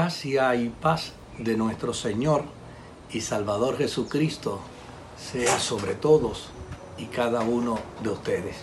gracia 0.00 0.54
y 0.54 0.70
paz 0.70 1.12
de 1.36 1.58
nuestro 1.58 1.92
Señor 1.92 2.44
y 3.12 3.20
Salvador 3.20 3.76
Jesucristo 3.76 4.58
sea 5.18 5.58
sobre 5.58 5.92
todos 5.92 6.48
y 6.96 7.04
cada 7.04 7.42
uno 7.42 7.78
de 8.02 8.08
ustedes. 8.08 8.56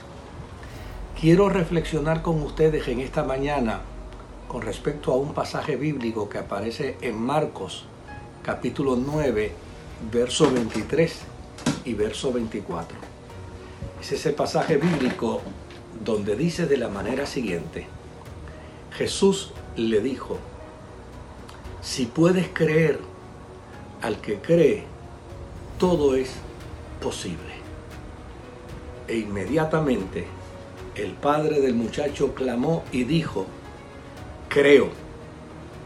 Quiero 1.21 1.47
reflexionar 1.49 2.23
con 2.23 2.41
ustedes 2.41 2.87
en 2.87 3.01
esta 3.01 3.23
mañana 3.23 3.81
con 4.47 4.63
respecto 4.63 5.13
a 5.13 5.17
un 5.17 5.35
pasaje 5.35 5.75
bíblico 5.75 6.27
que 6.27 6.39
aparece 6.39 6.97
en 7.01 7.21
Marcos 7.21 7.85
capítulo 8.41 8.95
9, 8.95 9.51
verso 10.11 10.51
23 10.51 11.19
y 11.85 11.93
verso 11.93 12.33
24. 12.33 12.97
Es 14.01 14.11
ese 14.11 14.31
pasaje 14.31 14.77
bíblico 14.77 15.43
donde 16.03 16.35
dice 16.35 16.65
de 16.65 16.77
la 16.77 16.89
manera 16.89 17.27
siguiente, 17.27 17.85
Jesús 18.91 19.51
le 19.75 20.01
dijo, 20.01 20.39
si 21.81 22.05
puedes 22.05 22.47
creer 22.49 22.99
al 24.01 24.19
que 24.21 24.39
cree, 24.39 24.83
todo 25.79 26.15
es 26.15 26.31
posible. 27.01 27.55
E 29.07 29.17
inmediatamente 29.17 30.27
el 30.95 31.11
padre 31.11 31.61
del 31.61 31.75
muchacho 31.75 32.33
clamó 32.33 32.83
y 32.91 33.03
dijo, 33.03 33.45
creo, 34.49 34.89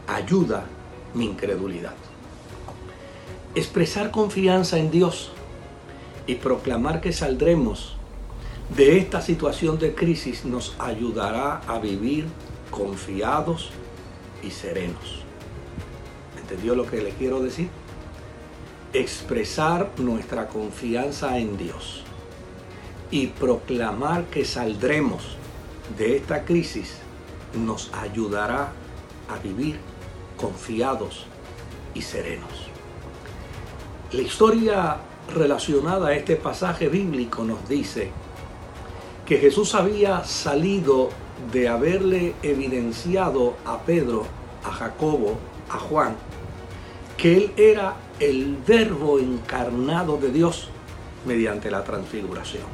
ayuda 0.06 0.64
mi 1.14 1.26
incredulidad. 1.26 1.94
Expresar 3.54 4.10
confianza 4.10 4.78
en 4.78 4.90
Dios 4.90 5.30
y 6.26 6.36
proclamar 6.36 7.00
que 7.00 7.12
saldremos 7.12 7.96
de 8.74 8.96
esta 8.96 9.20
situación 9.20 9.78
de 9.78 9.94
crisis 9.94 10.46
nos 10.46 10.74
ayudará 10.78 11.58
a 11.68 11.78
vivir 11.78 12.26
confiados 12.70 13.70
y 14.42 14.50
serenos. 14.50 15.22
¿Entendió 16.52 16.74
lo 16.74 16.84
que 16.84 17.00
le 17.00 17.12
quiero 17.12 17.40
decir? 17.40 17.70
Expresar 18.92 19.90
nuestra 19.96 20.48
confianza 20.48 21.38
en 21.38 21.56
Dios 21.56 22.04
y 23.10 23.28
proclamar 23.28 24.26
que 24.26 24.44
saldremos 24.44 25.38
de 25.96 26.18
esta 26.18 26.44
crisis 26.44 26.98
nos 27.54 27.90
ayudará 27.94 28.70
a 29.30 29.38
vivir 29.42 29.78
confiados 30.36 31.24
y 31.94 32.02
serenos. 32.02 32.68
La 34.12 34.20
historia 34.20 34.98
relacionada 35.34 36.08
a 36.08 36.14
este 36.14 36.36
pasaje 36.36 36.88
bíblico 36.88 37.44
nos 37.44 37.66
dice 37.66 38.10
que 39.24 39.38
Jesús 39.38 39.74
había 39.74 40.22
salido 40.24 41.08
de 41.50 41.70
haberle 41.70 42.34
evidenciado 42.42 43.56
a 43.64 43.78
Pedro, 43.78 44.26
a 44.62 44.70
Jacobo, 44.70 45.38
a 45.70 45.78
Juan, 45.78 46.14
que 47.16 47.36
él 47.36 47.52
era 47.56 47.96
el 48.20 48.56
verbo 48.66 49.18
encarnado 49.18 50.16
de 50.16 50.30
Dios 50.30 50.68
mediante 51.26 51.70
la 51.70 51.84
transfiguración. 51.84 52.64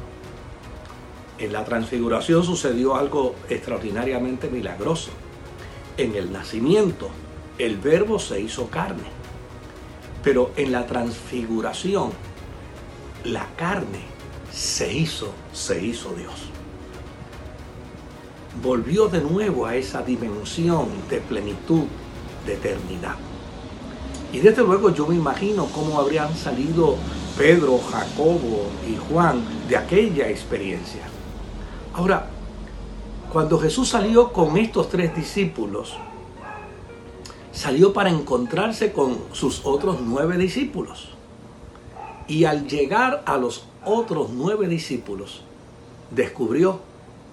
En 1.37 1.53
la 1.53 1.63
transfiguración 1.63 2.43
sucedió 2.43 2.95
algo 2.95 3.35
extraordinariamente 3.49 4.49
milagroso. 4.49 5.11
En 5.97 6.15
el 6.15 6.31
nacimiento, 6.31 7.09
el 7.57 7.77
verbo 7.77 8.19
se 8.19 8.41
hizo 8.41 8.69
carne. 8.69 9.07
Pero 10.23 10.51
en 10.57 10.71
la 10.71 10.85
transfiguración, 10.85 12.11
la 13.23 13.47
carne 13.55 14.01
se 14.51 14.93
hizo, 14.93 15.33
se 15.53 15.83
hizo 15.83 16.13
Dios. 16.13 16.49
Volvió 18.61 19.07
de 19.07 19.21
nuevo 19.21 19.65
a 19.65 19.75
esa 19.75 20.01
dimensión 20.01 20.87
de 21.09 21.21
plenitud, 21.21 21.85
de 22.45 22.55
eternidad. 22.55 23.15
Y 24.31 24.39
desde 24.39 24.63
luego 24.63 24.91
yo 24.91 25.07
me 25.07 25.15
imagino 25.15 25.65
cómo 25.73 25.99
habrían 25.99 26.35
salido 26.35 26.95
Pedro, 27.37 27.79
Jacobo 27.79 28.67
y 28.87 28.95
Juan 28.95 29.41
de 29.67 29.77
aquella 29.77 30.29
experiencia. 30.29 31.01
Ahora, 31.93 32.27
cuando 33.31 33.59
Jesús 33.59 33.89
salió 33.89 34.31
con 34.31 34.57
estos 34.57 34.89
tres 34.89 35.15
discípulos, 35.15 35.97
salió 37.51 37.91
para 37.91 38.09
encontrarse 38.09 38.91
con 38.91 39.17
sus 39.31 39.65
otros 39.65 39.97
nueve 40.01 40.37
discípulos. 40.37 41.09
Y 42.27 42.45
al 42.45 42.67
llegar 42.67 43.23
a 43.25 43.37
los 43.37 43.65
otros 43.83 44.29
nueve 44.31 44.67
discípulos, 44.67 45.41
descubrió 46.11 46.79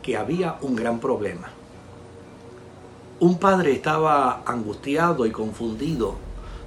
que 0.03 0.17
había 0.17 0.57
un 0.63 0.77
gran 0.77 1.01
problema. 1.01 1.51
Un 3.21 3.39
padre 3.39 3.73
estaba 3.73 4.43
angustiado 4.47 5.27
y 5.27 5.31
confundido 5.31 6.26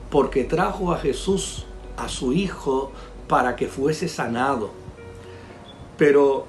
porque 0.09 0.43
trajo 0.43 0.91
a 0.91 0.97
Jesús, 0.97 1.65
a 1.97 2.09
su 2.09 2.33
hijo, 2.33 2.91
para 3.27 3.55
que 3.55 3.67
fuese 3.67 4.07
sanado. 4.07 4.71
Pero 5.97 6.45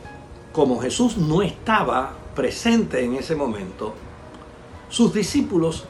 como 0.52 0.80
Jesús 0.80 1.16
no 1.16 1.42
estaba 1.42 2.14
presente 2.34 3.04
en 3.04 3.14
ese 3.14 3.36
momento, 3.36 3.94
sus 4.88 5.12
discípulos 5.12 5.84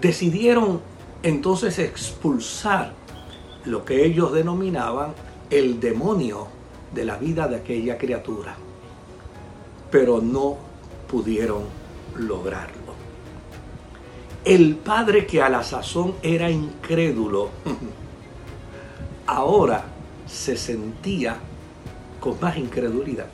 decidieron 0.00 0.80
entonces 1.22 1.78
expulsar 1.78 2.92
lo 3.64 3.84
que 3.84 4.04
ellos 4.04 4.32
denominaban 4.32 5.14
el 5.50 5.80
demonio 5.80 6.48
de 6.94 7.04
la 7.04 7.16
vida 7.16 7.48
de 7.48 7.56
aquella 7.56 7.98
criatura, 7.98 8.56
pero 9.90 10.20
no 10.20 10.56
pudieron 11.08 11.62
lograrlo. 12.16 12.93
El 14.44 14.76
padre 14.76 15.26
que 15.26 15.40
a 15.40 15.48
la 15.48 15.62
sazón 15.62 16.16
era 16.22 16.50
incrédulo, 16.50 17.48
ahora 19.26 19.86
se 20.26 20.58
sentía 20.58 21.38
con 22.20 22.38
más 22.38 22.58
incredulidad. 22.58 23.28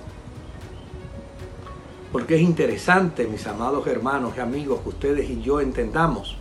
Porque 2.13 2.37
es 2.37 2.43
interesante, 2.43 3.27
mis 3.27 3.45
amados 3.49 3.89
hermanos 3.89 4.35
y 4.37 4.41
amigos, 4.41 4.83
que 4.83 4.89
ustedes 4.91 5.29
y 5.29 5.43
yo 5.43 5.61
entendamos 5.61 6.37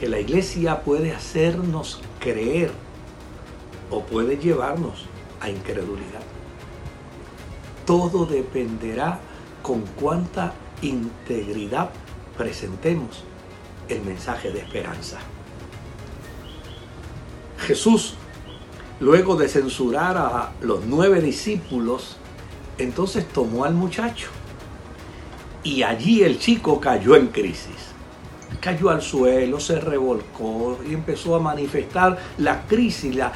que 0.00 0.08
la 0.08 0.18
iglesia 0.18 0.82
puede 0.82 1.12
hacernos 1.12 2.00
creer 2.18 2.72
o 3.92 4.02
puede 4.02 4.38
llevarnos 4.38 5.06
a 5.40 5.50
incredulidad. 5.50 6.22
Todo 7.86 8.26
dependerá 8.26 9.20
con 9.62 9.82
cuánta 10.00 10.52
integridad 10.82 11.90
presentemos 12.36 13.22
el 13.88 14.02
mensaje 14.02 14.50
de 14.50 14.60
esperanza. 14.60 15.18
Jesús, 17.58 18.14
luego 19.00 19.36
de 19.36 19.48
censurar 19.48 20.16
a 20.16 20.52
los 20.60 20.84
nueve 20.86 21.20
discípulos, 21.20 22.16
entonces 22.78 23.26
tomó 23.28 23.64
al 23.64 23.74
muchacho 23.74 24.28
y 25.62 25.82
allí 25.82 26.22
el 26.22 26.38
chico 26.38 26.80
cayó 26.80 27.16
en 27.16 27.28
crisis 27.28 27.88
cayó 28.60 28.90
al 28.90 29.02
suelo, 29.02 29.60
se 29.60 29.80
revolcó 29.80 30.78
y 30.88 30.94
empezó 30.94 31.36
a 31.36 31.40
manifestar 31.40 32.18
la 32.38 32.66
crisis, 32.66 33.14
la, 33.14 33.32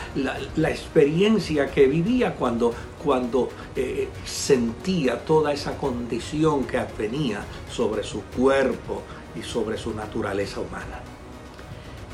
la, 0.56 0.70
experiencia 0.70 1.70
que 1.70 1.86
vivía 1.86 2.34
cuando, 2.34 2.74
cuando 3.02 3.48
eh, 3.76 4.08
sentía 4.24 5.18
toda 5.24 5.52
esa 5.52 5.76
condición 5.76 6.64
que 6.64 6.78
tenía 6.96 7.44
sobre 7.70 8.02
su 8.02 8.22
cuerpo 8.22 9.02
y 9.36 9.42
sobre 9.42 9.78
su 9.78 9.94
naturaleza 9.94 10.60
humana. 10.60 11.00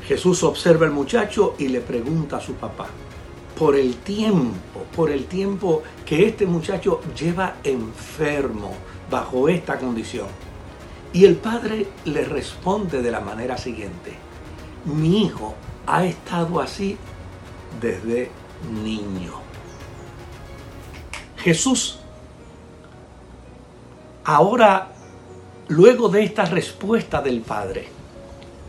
Jesús 0.07 0.43
observa 0.43 0.85
al 0.85 0.91
muchacho 0.91 1.55
y 1.57 1.67
le 1.67 1.81
pregunta 1.81 2.37
a 2.37 2.41
su 2.41 2.53
papá, 2.53 2.87
por 3.57 3.75
el 3.75 3.97
tiempo, 3.97 4.85
por 4.95 5.11
el 5.11 5.25
tiempo 5.25 5.83
que 6.05 6.27
este 6.27 6.45
muchacho 6.45 7.01
lleva 7.17 7.55
enfermo 7.63 8.73
bajo 9.09 9.49
esta 9.49 9.77
condición 9.77 10.27
y 11.13 11.25
el 11.25 11.35
padre 11.35 11.87
le 12.05 12.23
responde 12.23 13.01
de 13.01 13.11
la 13.11 13.19
manera 13.19 13.57
siguiente, 13.57 14.13
mi 14.85 15.23
hijo 15.23 15.55
ha 15.87 16.05
estado 16.05 16.59
así 16.59 16.97
desde 17.81 18.29
niño. 18.83 19.33
Jesús, 21.37 21.99
ahora, 24.23 24.91
luego 25.69 26.09
de 26.09 26.23
esta 26.23 26.45
respuesta 26.45 27.21
del 27.21 27.41
padre, 27.41 27.87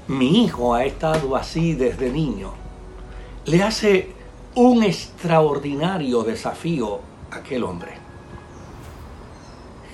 mi 0.09 0.45
hijo 0.45 0.75
ha 0.75 0.85
estado 0.85 1.35
así 1.35 1.73
desde 1.73 2.11
niño, 2.11 2.53
le 3.47 3.63
hace 3.63 4.13
un 4.55 4.83
extraordinario 4.83 6.23
desafío 6.23 7.01
a 7.31 7.37
aquel 7.37 7.65
hombre. 7.65 7.93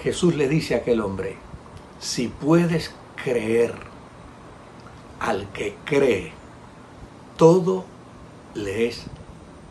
Jesús 0.02 0.34
le 0.34 0.48
dice 0.48 0.74
a 0.74 0.78
aquel 0.78 1.00
hombre, 1.00 1.36
si 2.00 2.28
puedes 2.28 2.92
creer 3.22 3.74
al 5.20 5.48
que 5.52 5.76
cree, 5.84 6.32
todo 7.36 7.84
le 8.54 8.88
es 8.88 9.04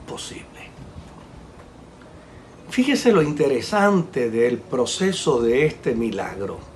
posible. 0.07 0.69
Fíjese 2.69 3.11
lo 3.11 3.21
interesante 3.21 4.29
del 4.29 4.57
proceso 4.57 5.41
de 5.41 5.65
este 5.65 5.95
milagro. 5.95 6.74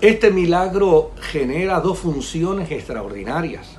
Este 0.00 0.30
milagro 0.30 1.10
genera 1.20 1.78
dos 1.80 1.98
funciones 1.98 2.70
extraordinarias. 2.70 3.76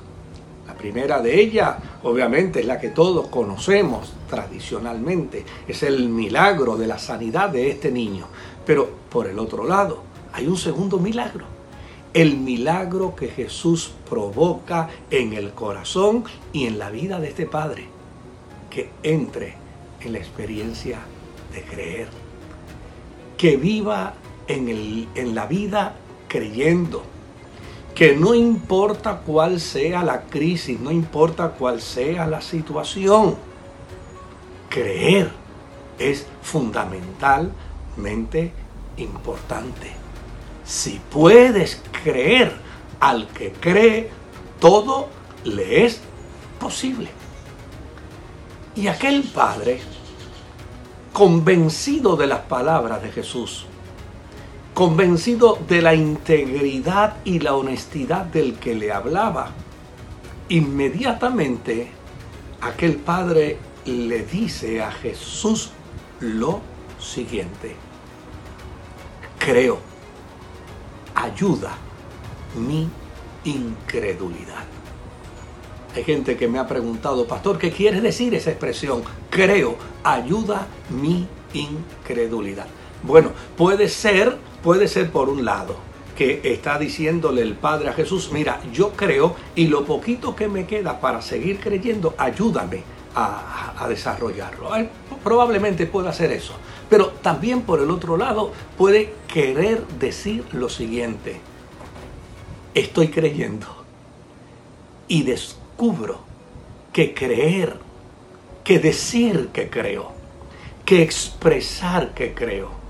La 0.68 0.74
primera 0.74 1.20
de 1.20 1.40
ellas, 1.40 1.74
obviamente, 2.04 2.60
es 2.60 2.66
la 2.66 2.78
que 2.78 2.90
todos 2.90 3.26
conocemos 3.26 4.12
tradicionalmente, 4.30 5.44
es 5.66 5.82
el 5.82 6.08
milagro 6.08 6.76
de 6.76 6.86
la 6.86 6.98
sanidad 6.98 7.50
de 7.50 7.70
este 7.70 7.90
niño. 7.90 8.26
Pero 8.64 8.88
por 9.10 9.26
el 9.26 9.36
otro 9.40 9.66
lado, 9.66 10.04
hay 10.32 10.46
un 10.46 10.56
segundo 10.56 11.00
milagro. 11.00 11.44
El 12.14 12.36
milagro 12.36 13.16
que 13.16 13.26
Jesús 13.26 13.92
provoca 14.08 14.90
en 15.10 15.32
el 15.32 15.50
corazón 15.50 16.22
y 16.52 16.66
en 16.66 16.78
la 16.78 16.90
vida 16.90 17.18
de 17.18 17.30
este 17.30 17.46
padre. 17.46 17.88
Que 18.70 18.90
entre 19.02 19.56
en 20.00 20.12
la 20.12 20.18
experiencia 20.18 21.00
de 21.52 21.62
creer. 21.62 22.06
Que 23.36 23.56
viva 23.56 24.14
en, 24.46 24.68
el, 24.68 25.08
en 25.16 25.34
la 25.34 25.46
vida 25.46 25.96
creyendo. 26.32 27.04
Que 27.94 28.16
no 28.16 28.34
importa 28.34 29.18
cuál 29.18 29.60
sea 29.60 30.02
la 30.02 30.22
crisis, 30.22 30.80
no 30.80 30.90
importa 30.90 31.50
cuál 31.50 31.82
sea 31.82 32.26
la 32.26 32.40
situación. 32.40 33.36
Creer 34.70 35.30
es 35.98 36.26
fundamentalmente 36.40 38.50
importante. 38.96 39.92
Si 40.64 40.98
puedes 41.10 41.82
creer 42.02 42.54
al 42.98 43.28
que 43.28 43.52
cree, 43.52 44.08
todo 44.58 45.10
le 45.44 45.84
es 45.84 46.00
posible. 46.58 47.10
Y 48.74 48.86
aquel 48.86 49.24
padre, 49.24 49.82
convencido 51.12 52.16
de 52.16 52.26
las 52.26 52.40
palabras 52.40 53.02
de 53.02 53.12
Jesús, 53.12 53.66
convencido 54.74 55.58
de 55.68 55.82
la 55.82 55.94
integridad 55.94 57.16
y 57.24 57.40
la 57.40 57.54
honestidad 57.54 58.24
del 58.24 58.54
que 58.54 58.74
le 58.74 58.92
hablaba, 58.92 59.52
inmediatamente 60.48 61.90
aquel 62.60 62.96
padre 62.96 63.58
le 63.84 64.24
dice 64.24 64.82
a 64.82 64.90
Jesús 64.90 65.70
lo 66.20 66.60
siguiente. 66.98 67.74
Creo, 69.38 69.78
ayuda 71.14 71.76
mi 72.56 72.88
incredulidad. 73.44 74.64
Hay 75.94 76.04
gente 76.04 76.36
que 76.36 76.48
me 76.48 76.58
ha 76.58 76.66
preguntado, 76.66 77.26
pastor, 77.26 77.58
¿qué 77.58 77.70
quiere 77.70 78.00
decir 78.00 78.34
esa 78.34 78.50
expresión? 78.50 79.02
Creo, 79.28 79.76
ayuda 80.04 80.66
mi 80.88 81.26
incredulidad. 81.52 82.66
Bueno, 83.02 83.32
puede 83.56 83.88
ser, 83.88 84.38
puede 84.62 84.88
ser 84.88 85.10
por 85.10 85.28
un 85.28 85.44
lado, 85.44 85.76
que 86.16 86.40
está 86.44 86.78
diciéndole 86.78 87.42
el 87.42 87.54
Padre 87.54 87.88
a 87.88 87.92
Jesús, 87.92 88.30
mira, 88.32 88.60
yo 88.72 88.92
creo 88.92 89.34
y 89.54 89.66
lo 89.66 89.84
poquito 89.84 90.36
que 90.36 90.48
me 90.48 90.66
queda 90.66 91.00
para 91.00 91.22
seguir 91.22 91.58
creyendo, 91.58 92.14
ayúdame 92.18 92.84
a, 93.14 93.86
desarrollarlo. 93.88 94.70
Probablemente 95.24 95.86
pueda 95.86 96.10
hacer 96.10 96.32
eso. 96.32 96.54
Pero 96.88 97.08
también 97.08 97.62
por 97.62 97.80
el 97.80 97.90
otro 97.90 98.16
lado 98.16 98.52
puede 98.76 99.14
querer 99.26 99.86
decir 99.98 100.44
lo 100.52 100.68
siguiente, 100.68 101.40
estoy 102.74 103.08
creyendo 103.08 103.66
y 105.08 105.22
descubro 105.22 106.20
que 106.92 107.14
creer, 107.14 107.76
que 108.62 108.78
decir 108.78 109.48
que 109.52 109.68
creo, 109.68 110.12
que 110.84 111.02
expresar 111.02 112.14
que 112.14 112.34
creo, 112.34 112.81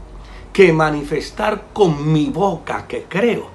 que 0.53 0.73
manifestar 0.73 1.69
con 1.73 2.13
mi 2.13 2.31
boca 2.31 2.87
que 2.87 3.05
creo, 3.05 3.49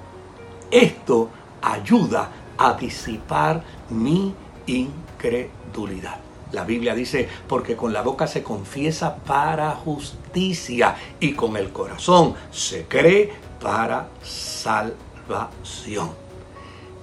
esto 0.72 1.30
ayuda 1.62 2.30
a 2.58 2.74
disipar 2.74 3.64
mi 3.90 4.34
incredulidad. 4.66 6.20
La 6.52 6.64
Biblia 6.64 6.96
dice, 6.96 7.28
porque 7.48 7.76
con 7.76 7.92
la 7.92 8.02
boca 8.02 8.26
se 8.26 8.42
confiesa 8.42 9.18
para 9.18 9.72
justicia 9.72 10.96
y 11.20 11.34
con 11.34 11.58
el 11.58 11.72
corazón 11.72 12.36
se 12.52 12.86
cree 12.86 13.34
para 13.62 14.08
salvación. 14.24 16.27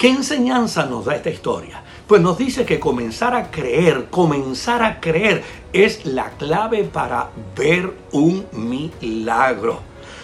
¿Qué 0.04 0.10
enseñanza 0.10 0.84
nos 0.84 1.06
da 1.06 1.16
esta 1.16 1.30
historia? 1.30 1.82
Pues 2.06 2.20
nos 2.20 2.36
dice 2.36 2.66
que 2.66 2.78
comenzar 2.78 3.34
a 3.34 3.50
creer, 3.50 4.08
comenzar 4.10 4.82
a 4.82 5.00
creer 5.00 5.42
es 5.72 6.04
la 6.04 6.28
clave 6.32 6.84
para 6.84 7.30
ver 7.56 7.90
un 8.12 8.44
milagro. 8.52 9.78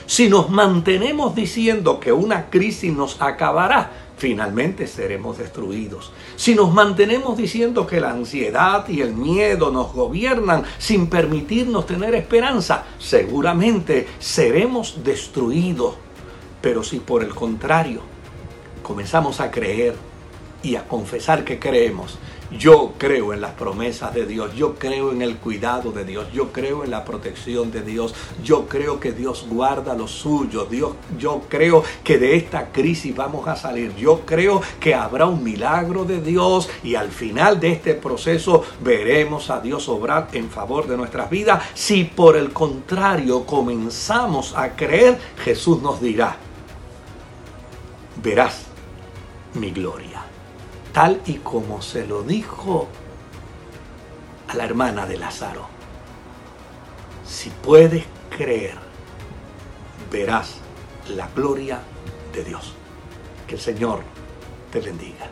Si 0.05 0.29
nos 0.29 0.51
mantenemos 0.51 1.35
diciendo 1.35 1.99
que 1.99 2.13
una 2.13 2.51
crisis 2.51 2.93
nos 2.93 3.23
acabará, 3.23 3.91
finalmente 4.19 4.87
seremos 4.87 5.39
destruidos. 5.39 6.13
Si 6.37 6.55
nos 6.55 6.75
mantenemos 6.75 7.39
diciendo 7.39 7.87
que 7.87 8.03
la 8.03 8.11
ansiedad 8.11 8.87
y 8.87 9.01
el 9.01 9.15
miedo 9.15 9.71
nos 9.71 9.95
gobiernan 9.95 10.63
sin 10.77 11.07
permitirnos 11.07 11.87
tener 11.87 12.15
esperanza, 12.15 12.85
seguramente 12.99 14.07
seremos 14.19 15.03
destruidos. 15.03 15.95
Pero 16.61 16.83
si 16.83 17.01
por 17.01 17.25
el 17.25 17.35
contrario 17.35 18.20
comenzamos 18.83 19.41
a 19.41 19.51
creer 19.51 19.95
y 20.63 20.77
a 20.77 20.87
confesar 20.87 21.45
que 21.45 21.59
creemos 21.59 22.19
yo 22.51 22.95
creo 22.99 23.33
en 23.33 23.41
las 23.41 23.53
promesas 23.53 24.13
de 24.13 24.27
Dios, 24.27 24.55
yo 24.55 24.75
creo 24.75 25.13
en 25.13 25.23
el 25.23 25.37
cuidado 25.37 25.93
de 25.93 26.05
Dios, 26.05 26.27
yo 26.33 26.53
creo 26.53 26.85
en 26.85 26.91
la 26.91 27.05
protección 27.05 27.71
de 27.71 27.83
Dios, 27.83 28.15
yo 28.43 28.67
creo 28.67 28.99
que 28.99 29.13
Dios 29.13 29.47
guarda 29.49 29.95
lo 29.95 30.09
suyo, 30.09 30.65
Dios, 30.65 30.93
yo 31.19 31.43
creo 31.49 31.85
que 32.03 32.19
de 32.19 32.37
esta 32.37 32.73
crisis 32.73 33.15
vamos 33.15 33.47
a 33.47 33.57
salir, 33.57 33.95
yo 33.95 34.23
creo 34.27 34.61
que 34.81 34.95
habrá 34.95 35.27
un 35.27 35.45
milagro 35.45 36.05
de 36.05 36.21
Dios 36.21 36.69
y 36.83 36.97
al 36.97 37.11
final 37.11 37.61
de 37.61 37.73
este 37.73 37.95
proceso 37.95 38.65
veremos 38.83 39.51
a 39.51 39.61
Dios 39.61 39.89
obrar 39.89 40.29
en 40.33 40.51
favor 40.51 40.89
de 40.89 40.97
nuestras 40.97 41.31
vidas. 41.31 41.63
Si 41.75 42.05
por 42.05 42.37
el 42.37 42.53
contrario 42.53 43.47
comenzamos 43.47 44.57
a 44.57 44.75
creer, 44.75 45.19
Jesús 45.45 45.81
nos 45.83 46.01
dirá, 46.01 46.37
verás 48.23 48.70
mi 49.55 49.71
gloria 49.71 50.25
tal 50.93 51.21
y 51.27 51.35
como 51.35 51.83
se 51.83 52.07
lo 52.07 52.23
dijo 52.23 52.89
a 54.49 54.55
la 54.55 54.65
hermana 54.65 55.07
de 55.07 55.17
Lázaro. 55.17 55.67
Si 57.27 57.51
puedes 57.51 58.05
creer, 58.37 58.75
verás 60.11 60.57
la 61.09 61.29
gloria 61.29 61.81
de 62.33 62.45
Dios. 62.45 62.75
Que 63.47 63.55
el 63.55 63.61
Señor 63.61 64.01
te 64.73 64.81
bendiga. 64.81 65.31